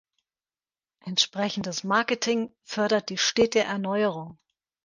[1.05, 4.39] Entsprechendes Marketing fördert die stete Erneuerung.